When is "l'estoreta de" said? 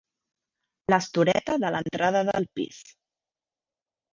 0.93-1.71